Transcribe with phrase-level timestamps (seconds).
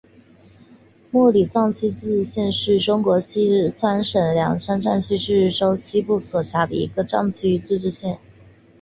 [1.11, 8.19] 木里藏族自治县是中国四川省凉山彝族自治州西部所辖的一个藏族自治县。